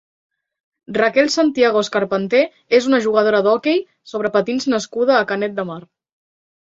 Raquel 0.97 1.29
Santiago 1.33 1.83
Escarpenter 1.85 2.41
és 2.79 2.89
una 2.93 3.01
jugadora 3.09 3.43
d'hoquei 3.49 3.85
sobre 4.15 4.33
patins 4.39 4.67
nascuda 4.75 5.19
a 5.19 5.25
Canet 5.35 5.55
de 5.61 5.67
Mar. 5.73 5.81